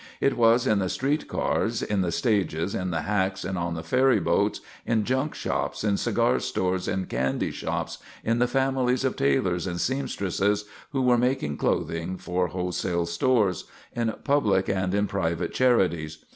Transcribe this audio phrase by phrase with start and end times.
[0.19, 4.19] It was in the street cars, in the stages, in the hacks, on the ferry
[4.19, 9.67] boats, in junk shops, in cigar stores, in candy shops, in the families of tailors
[9.67, 16.25] and seamstresses, who were making clothing for wholesale stores, in public and in private charities.